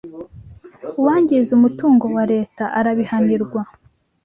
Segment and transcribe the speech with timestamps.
[0.99, 3.61] uwangiza umutungo wa Leta arabihanirwa